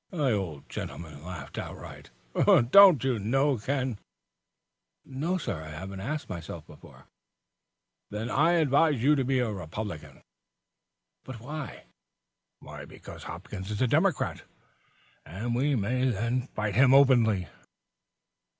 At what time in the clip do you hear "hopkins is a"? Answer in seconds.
13.25-13.87